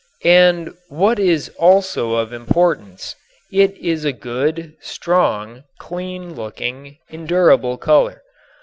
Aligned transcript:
And 0.25 0.73
what 0.89 1.19
is 1.19 1.49
also 1.59 2.15
of 2.15 2.33
importance, 2.33 3.15
it 3.51 3.77
is 3.77 4.03
a 4.03 4.11
good, 4.11 4.73
strong, 4.81 5.63
clean 5.79 6.33
looking, 6.33 6.97
endurable 7.11 7.77
color. 7.77 8.23